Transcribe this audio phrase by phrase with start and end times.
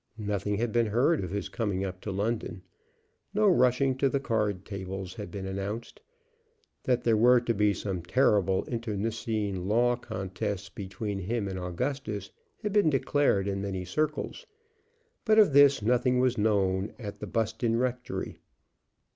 [0.17, 2.63] Nothing had been heard of his coming up to London.
[3.35, 6.01] No rushing to the card tables had been announced.
[6.85, 12.31] That there were to be some terrible internecine law contests between him and Augustus
[12.63, 14.47] had been declared in many circles,
[15.23, 18.39] but of this nothing was known at the Buston Rectory.